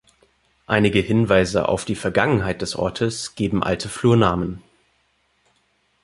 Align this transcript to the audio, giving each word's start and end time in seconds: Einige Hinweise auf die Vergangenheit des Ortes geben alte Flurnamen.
Einige 0.65 0.97
Hinweise 0.97 1.69
auf 1.69 1.85
die 1.85 1.93
Vergangenheit 1.93 2.63
des 2.63 2.75
Ortes 2.75 3.35
geben 3.35 3.61
alte 3.61 3.87
Flurnamen. 3.87 4.63